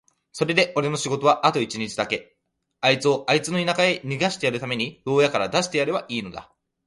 [0.31, 2.35] それでおれの仕事はあと一日だけ、
[2.79, 6.51] あいつをあいつの田舎へ逃してやるために牢屋から出してやればいいのだ。